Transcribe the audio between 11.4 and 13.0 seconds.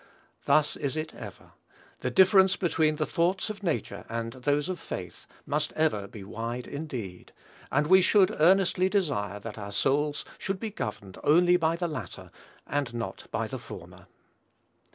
by the latter, and